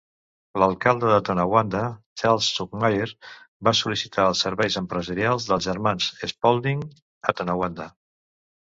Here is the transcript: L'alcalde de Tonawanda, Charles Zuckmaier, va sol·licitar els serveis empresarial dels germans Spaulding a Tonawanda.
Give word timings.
L'alcalde 0.61 1.11
de 1.11 1.17
Tonawanda, 1.27 1.81
Charles 2.21 2.47
Zuckmaier, 2.61 3.11
va 3.69 3.75
sol·licitar 3.81 4.27
els 4.31 4.43
serveis 4.47 4.81
empresarial 4.85 5.45
dels 5.53 5.71
germans 5.71 6.13
Spaulding 6.35 6.87
a 7.33 7.39
Tonawanda. 7.43 7.93